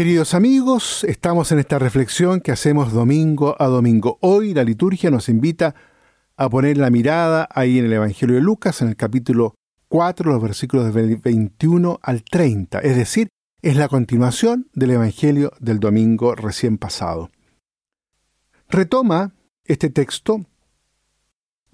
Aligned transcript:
Queridos 0.00 0.32
amigos, 0.32 1.04
estamos 1.04 1.52
en 1.52 1.58
esta 1.58 1.78
reflexión 1.78 2.40
que 2.40 2.52
hacemos 2.52 2.90
domingo 2.90 3.54
a 3.58 3.66
domingo. 3.66 4.16
Hoy 4.22 4.54
la 4.54 4.64
liturgia 4.64 5.10
nos 5.10 5.28
invita 5.28 5.74
a 6.38 6.48
poner 6.48 6.78
la 6.78 6.88
mirada 6.88 7.46
ahí 7.52 7.78
en 7.78 7.84
el 7.84 7.92
Evangelio 7.92 8.36
de 8.36 8.40
Lucas, 8.40 8.80
en 8.80 8.88
el 8.88 8.96
capítulo 8.96 9.56
4, 9.88 10.32
los 10.32 10.42
versículos 10.42 10.94
del 10.94 11.16
21 11.18 12.00
al 12.02 12.24
30, 12.24 12.78
es 12.78 12.96
decir, 12.96 13.28
es 13.60 13.76
la 13.76 13.88
continuación 13.88 14.70
del 14.72 14.92
Evangelio 14.92 15.52
del 15.60 15.80
domingo 15.80 16.34
recién 16.34 16.78
pasado. 16.78 17.30
Retoma 18.70 19.34
este 19.66 19.90
texto 19.90 20.46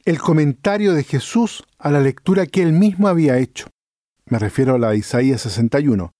el 0.05 0.19
comentario 0.19 0.95
de 0.95 1.05
Jesús 1.05 1.63
a 1.79 1.93
la 1.93 2.01
lectura 2.01 2.47
que 2.47 2.63
él 2.63 2.73
mismo 2.73 3.07
había 3.07 3.39
hecho. 3.39 3.69
Me 4.29 4.41
refiero 4.41 4.75
a 4.75 4.79
la 4.81 4.91
de 4.91 4.97
Isaías 4.97 5.43
61 5.43 6.11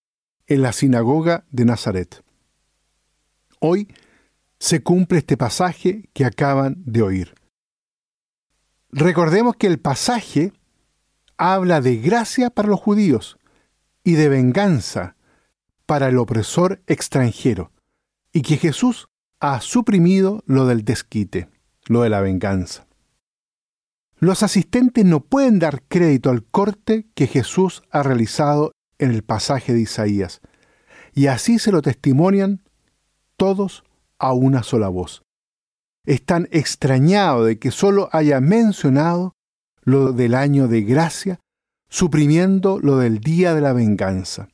en 0.47 0.63
la 0.63 0.73
sinagoga 0.73 1.45
de 1.51 1.65
Nazaret. 1.65 2.23
Hoy 3.59 3.89
se 4.59 4.83
cumple 4.83 5.19
este 5.19 5.37
pasaje 5.37 6.09
que 6.13 6.25
acaban 6.25 6.83
de 6.85 7.03
oír. 7.03 7.35
Recordemos 8.91 9.57
que 9.57 9.67
el 9.67 9.79
pasaje 9.79 10.53
habla 11.37 11.81
de 11.81 11.97
gracia 11.97 12.51
para 12.51 12.69
los 12.69 12.81
judíos 12.81 13.39
y 14.05 14.13
de 14.13 14.29
venganza 14.29 15.17
para 15.85 16.09
el 16.09 16.19
opresor 16.19 16.83
extranjero, 16.87 17.73
y 18.33 18.43
que 18.43 18.57
Jesús 18.57 19.09
ha 19.41 19.61
suprimido 19.61 20.43
lo 20.47 20.67
del 20.67 20.85
desquite, 20.85 21.49
lo 21.87 22.03
de 22.03 22.09
la 22.09 22.21
venganza. 22.21 22.87
Los 24.19 24.43
asistentes 24.43 25.05
no 25.05 25.21
pueden 25.21 25.59
dar 25.59 25.83
crédito 25.83 26.31
al 26.31 26.43
corte 26.43 27.07
que 27.15 27.27
Jesús 27.27 27.83
ha 27.91 28.03
realizado 28.03 28.73
en 28.99 29.11
el 29.11 29.23
pasaje 29.23 29.73
de 29.73 29.81
Isaías, 29.81 30.41
y 31.15 31.29
así 31.29 31.59
se 31.59 31.73
lo 31.73 31.83
testimonian 31.83 32.63
todos 33.37 33.85
a 34.19 34.33
una 34.33 34.63
sola 34.63 34.89
voz. 34.89 35.23
Están 36.05 36.49
extrañados 36.53 37.47
de 37.47 37.59
que 37.59 37.71
solo 37.71 38.09
haya 38.13 38.41
mencionado 38.41 39.35
lo 39.83 40.13
del 40.13 40.35
año 40.35 40.69
de 40.69 40.83
gracia, 40.83 41.41
suprimiendo 41.89 42.79
lo 42.81 42.99
del 42.99 43.21
día 43.21 43.55
de 43.55 43.61
la 43.61 43.73
venganza. 43.73 44.49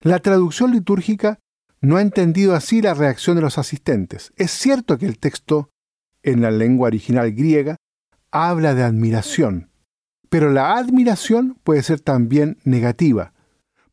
La 0.00 0.20
traducción 0.20 0.72
litúrgica 0.72 1.38
no 1.80 1.96
ha 1.96 2.02
entendido 2.02 2.54
así 2.54 2.82
la 2.82 2.94
reacción 2.94 3.36
de 3.36 3.42
los 3.42 3.58
asistentes. 3.58 4.32
Es 4.36 4.50
cierto 4.50 4.98
que 4.98 5.06
el 5.06 5.18
texto, 5.18 5.70
en 6.22 6.40
la 6.40 6.50
lengua 6.50 6.88
original 6.88 7.32
griega, 7.32 7.76
habla 8.30 8.74
de 8.74 8.82
admiración, 8.82 9.70
pero 10.28 10.50
la 10.50 10.76
admiración 10.76 11.58
puede 11.64 11.82
ser 11.82 12.00
también 12.00 12.58
negativa, 12.64 13.32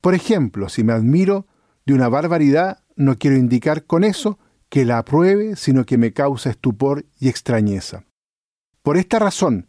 por 0.05 0.13
ejemplo, 0.13 0.69
si 0.69 0.83
me 0.83 0.93
admiro 0.93 1.47
de 1.87 1.95
una 1.95 2.09
barbaridad, 2.09 2.83
no 2.95 3.17
quiero 3.17 3.37
indicar 3.37 3.85
con 3.85 4.03
eso 4.03 4.37
que 4.69 4.85
la 4.85 4.99
apruebe, 4.99 5.55
sino 5.55 5.83
que 5.83 5.97
me 5.97 6.13
causa 6.13 6.51
estupor 6.51 7.07
y 7.19 7.27
extrañeza. 7.27 8.05
Por 8.83 8.97
esta 8.97 9.17
razón, 9.17 9.67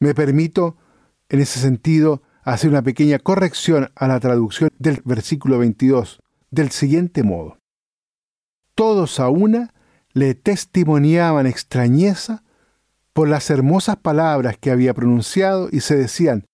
me 0.00 0.14
permito, 0.14 0.78
en 1.28 1.40
ese 1.40 1.60
sentido, 1.60 2.22
hacer 2.44 2.70
una 2.70 2.80
pequeña 2.80 3.18
corrección 3.18 3.90
a 3.94 4.08
la 4.08 4.18
traducción 4.20 4.70
del 4.78 5.02
versículo 5.04 5.58
22, 5.58 6.22
del 6.50 6.70
siguiente 6.70 7.22
modo. 7.22 7.58
Todos 8.74 9.20
a 9.20 9.28
una 9.28 9.74
le 10.14 10.34
testimoniaban 10.34 11.46
extrañeza 11.46 12.42
por 13.12 13.28
las 13.28 13.50
hermosas 13.50 13.98
palabras 13.98 14.56
que 14.56 14.70
había 14.70 14.94
pronunciado 14.94 15.68
y 15.70 15.80
se 15.80 15.94
decían, 15.94 16.46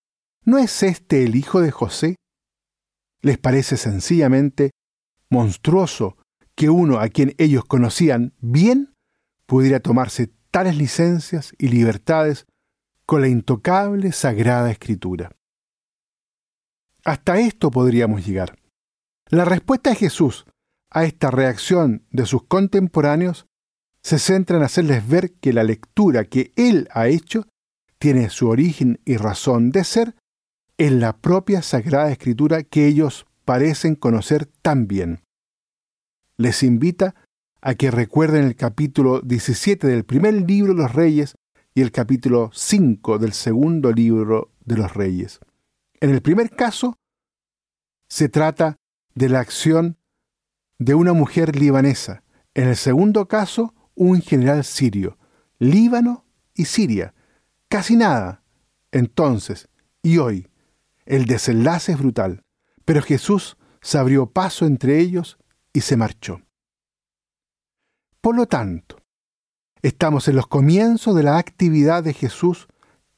¿no 0.43 0.57
es 0.57 0.83
este 0.83 1.23
el 1.23 1.37
hijo 1.37 1.61
de 1.61 1.71
José? 1.71 2.17
Les 3.23 3.39
parece 3.39 3.77
sencillamente 3.77 4.71
monstruoso 5.29 6.17
que 6.55 6.69
uno 6.69 6.99
a 6.99 7.09
quien 7.09 7.33
ellos 7.39 7.65
conocían 7.65 8.33
bien 8.39 8.93
pudiera 9.47 9.79
tomarse 9.79 10.29
tales 10.51 10.77
licencias 10.77 11.55
y 11.57 11.69
libertades 11.69 12.45
con 13.07 13.21
la 13.21 13.27
intocable 13.27 14.11
Sagrada 14.11 14.69
Escritura. 14.69 15.31
Hasta 17.03 17.39
esto 17.39 17.71
podríamos 17.71 18.25
llegar. 18.25 18.59
La 19.29 19.45
respuesta 19.45 19.89
de 19.89 19.95
Jesús 19.95 20.45
a 20.91 21.05
esta 21.05 21.31
reacción 21.31 22.05
de 22.11 22.25
sus 22.25 22.43
contemporáneos 22.43 23.47
se 24.03 24.19
centra 24.19 24.57
en 24.57 24.63
hacerles 24.63 25.07
ver 25.07 25.33
que 25.33 25.53
la 25.53 25.63
lectura 25.63 26.25
que 26.25 26.51
Él 26.55 26.87
ha 26.91 27.07
hecho 27.07 27.47
tiene 27.97 28.29
su 28.29 28.49
origen 28.49 28.99
y 29.05 29.17
razón 29.17 29.71
de 29.71 29.83
ser 29.85 30.15
en 30.77 30.99
la 30.99 31.17
propia 31.17 31.61
Sagrada 31.61 32.11
Escritura 32.11 32.63
que 32.63 32.87
ellos 32.87 33.25
parecen 33.45 33.95
conocer 33.95 34.45
tan 34.45 34.87
bien. 34.87 35.21
Les 36.37 36.63
invita 36.63 37.15
a 37.61 37.75
que 37.75 37.91
recuerden 37.91 38.45
el 38.45 38.55
capítulo 38.55 39.21
17 39.21 39.87
del 39.87 40.03
primer 40.03 40.33
libro 40.33 40.73
de 40.73 40.81
los 40.81 40.93
reyes 40.93 41.35
y 41.75 41.81
el 41.81 41.91
capítulo 41.91 42.49
5 42.53 43.19
del 43.19 43.33
segundo 43.33 43.91
libro 43.91 44.51
de 44.65 44.77
los 44.77 44.93
reyes. 44.93 45.39
En 45.99 46.09
el 46.09 46.21
primer 46.21 46.49
caso, 46.49 46.97
se 48.09 48.29
trata 48.29 48.77
de 49.15 49.29
la 49.29 49.39
acción 49.39 49.97
de 50.77 50.95
una 50.95 51.13
mujer 51.13 51.55
libanesa. 51.55 52.23
En 52.53 52.67
el 52.67 52.75
segundo 52.75 53.27
caso, 53.27 53.73
un 53.95 54.21
general 54.21 54.63
sirio. 54.63 55.17
Líbano 55.59 56.25
y 56.53 56.65
Siria. 56.65 57.13
Casi 57.69 57.95
nada. 57.95 58.43
Entonces, 58.91 59.69
y 60.01 60.17
hoy, 60.17 60.47
el 61.05 61.25
desenlace 61.25 61.93
es 61.93 61.99
brutal, 61.99 62.43
pero 62.85 63.01
Jesús 63.01 63.57
se 63.81 63.97
abrió 63.97 64.27
paso 64.27 64.65
entre 64.65 64.99
ellos 64.99 65.37
y 65.73 65.81
se 65.81 65.97
marchó. 65.97 66.41
Por 68.21 68.35
lo 68.35 68.45
tanto, 68.45 68.97
estamos 69.81 70.27
en 70.27 70.37
los 70.37 70.47
comienzos 70.47 71.15
de 71.15 71.23
la 71.23 71.37
actividad 71.37 72.03
de 72.03 72.13
Jesús 72.13 72.67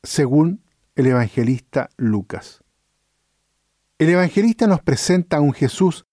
según 0.02 0.64
el 0.96 1.08
evangelista 1.08 1.90
Lucas. 1.98 2.64
El 4.00 4.10
evangelista 4.10 4.68
nos 4.68 4.82
presenta 4.82 5.38
a 5.38 5.42
un 5.42 5.54
Jesús 5.54 6.06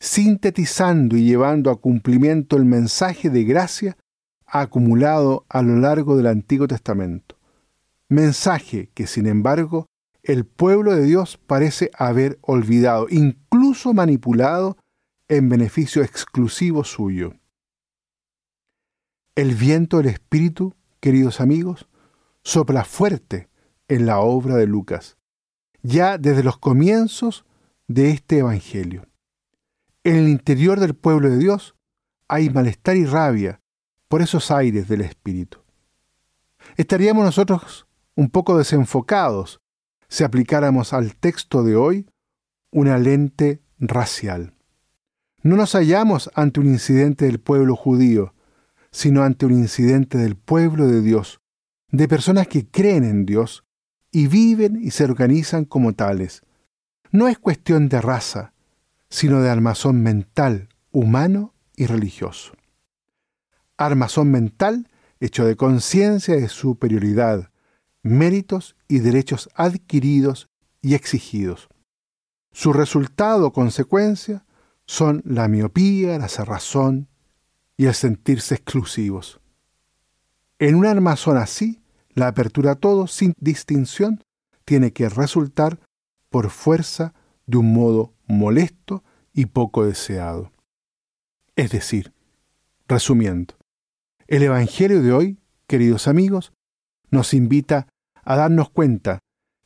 sintetizando 0.00 1.16
y 1.16 1.24
llevando 1.24 1.70
a 1.70 1.80
cumplimiento 1.80 2.56
el 2.56 2.64
mensaje 2.64 3.30
de 3.30 3.44
gracia 3.44 3.96
acumulado 4.46 5.46
a 5.48 5.62
lo 5.62 5.76
largo 5.76 6.16
del 6.16 6.26
Antiguo 6.26 6.66
Testamento. 6.66 7.38
Mensaje 8.08 8.90
que, 8.94 9.06
sin 9.06 9.26
embargo, 9.26 9.86
el 10.22 10.44
pueblo 10.44 10.94
de 10.94 11.02
Dios 11.04 11.38
parece 11.46 11.90
haber 11.94 12.38
olvidado, 12.42 13.06
incluso 13.10 13.92
manipulado 13.92 14.76
en 15.28 15.48
beneficio 15.48 16.02
exclusivo 16.02 16.84
suyo. 16.84 17.34
El 19.34 19.54
viento 19.54 19.96
del 19.96 20.08
Espíritu, 20.08 20.74
queridos 21.00 21.40
amigos, 21.40 21.88
sopla 22.42 22.84
fuerte 22.84 23.48
en 23.88 24.06
la 24.06 24.20
obra 24.20 24.56
de 24.56 24.66
Lucas, 24.66 25.16
ya 25.82 26.18
desde 26.18 26.44
los 26.44 26.58
comienzos 26.58 27.44
de 27.88 28.10
este 28.10 28.38
Evangelio. 28.38 29.06
En 30.04 30.16
el 30.16 30.28
interior 30.28 30.78
del 30.80 30.94
pueblo 30.94 31.30
de 31.30 31.38
Dios 31.38 31.74
hay 32.28 32.50
malestar 32.50 32.96
y 32.96 33.06
rabia 33.06 33.60
por 34.08 34.22
esos 34.22 34.50
aires 34.50 34.86
del 34.88 35.00
Espíritu. 35.00 35.58
Estaríamos 36.76 37.24
nosotros 37.24 37.86
un 38.14 38.28
poco 38.28 38.58
desenfocados 38.58 39.61
si 40.12 40.24
aplicáramos 40.24 40.92
al 40.92 41.16
texto 41.16 41.64
de 41.64 41.74
hoy 41.74 42.06
una 42.70 42.98
lente 42.98 43.62
racial. 43.78 44.52
No 45.42 45.56
nos 45.56 45.72
hallamos 45.72 46.30
ante 46.34 46.60
un 46.60 46.66
incidente 46.66 47.24
del 47.24 47.40
pueblo 47.40 47.76
judío, 47.76 48.34
sino 48.90 49.22
ante 49.22 49.46
un 49.46 49.52
incidente 49.52 50.18
del 50.18 50.36
pueblo 50.36 50.86
de 50.86 51.00
Dios, 51.00 51.40
de 51.88 52.08
personas 52.08 52.46
que 52.46 52.68
creen 52.68 53.04
en 53.04 53.24
Dios 53.24 53.64
y 54.10 54.26
viven 54.26 54.78
y 54.82 54.90
se 54.90 55.04
organizan 55.04 55.64
como 55.64 55.94
tales. 55.94 56.42
No 57.10 57.26
es 57.26 57.38
cuestión 57.38 57.88
de 57.88 58.02
raza, 58.02 58.52
sino 59.08 59.40
de 59.40 59.48
armazón 59.48 60.02
mental, 60.02 60.68
humano 60.90 61.54
y 61.74 61.86
religioso. 61.86 62.52
Armazón 63.78 64.30
mental 64.30 64.88
hecho 65.20 65.46
de 65.46 65.56
conciencia 65.56 66.36
de 66.36 66.50
superioridad, 66.50 67.51
méritos 68.02 68.76
y 68.88 68.98
derechos 68.98 69.48
adquiridos 69.54 70.48
y 70.80 70.94
exigidos. 70.94 71.68
Su 72.52 72.72
resultado 72.72 73.46
o 73.46 73.52
consecuencia 73.52 74.44
son 74.86 75.22
la 75.24 75.48
miopía, 75.48 76.18
la 76.18 76.28
cerrazón 76.28 77.08
y 77.76 77.86
el 77.86 77.94
sentirse 77.94 78.56
exclusivos. 78.56 79.40
En 80.58 80.74
un 80.74 80.86
armazón 80.86 81.38
así, 81.38 81.80
la 82.10 82.28
apertura 82.28 82.72
a 82.72 82.74
todo, 82.76 83.06
sin 83.06 83.32
distinción, 83.38 84.22
tiene 84.64 84.92
que 84.92 85.08
resultar 85.08 85.80
por 86.28 86.50
fuerza 86.50 87.14
de 87.46 87.58
un 87.58 87.72
modo 87.72 88.14
molesto 88.26 89.02
y 89.32 89.46
poco 89.46 89.84
deseado. 89.84 90.52
Es 91.56 91.70
decir, 91.70 92.12
resumiendo, 92.86 93.54
el 94.26 94.42
Evangelio 94.42 95.02
de 95.02 95.12
hoy, 95.12 95.38
queridos 95.66 96.08
amigos, 96.08 96.52
nos 97.10 97.34
invita 97.34 97.88
a 98.22 98.36
darnos 98.36 98.70
cuenta 98.70 99.18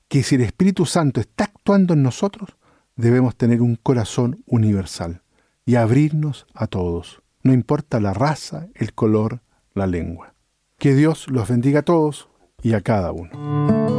que 0.08 0.22
si 0.22 0.36
el 0.36 0.42
Espíritu 0.42 0.86
Santo 0.86 1.20
está 1.20 1.44
actuando 1.44 1.94
en 1.94 2.02
nosotros, 2.02 2.56
debemos 2.96 3.36
tener 3.36 3.62
un 3.62 3.76
corazón 3.76 4.42
universal. 4.46 5.22
y 5.68 5.74
abrirnos 5.74 6.46
a 6.54 6.68
todos, 6.68 7.22
no 7.42 7.52
importa 7.52 7.98
la 7.98 8.14
raza, 8.14 8.68
el 8.76 8.94
color, 8.94 9.40
la 9.74 9.88
lengua. 9.88 10.34
Que 10.78 10.94
Dios 10.94 11.26
los 11.28 11.48
bendiga 11.48 11.80
a 11.80 11.82
todos 11.82 12.28
y 12.62 12.74
a 12.74 12.82
cada 12.82 13.10
uno. 13.10 13.95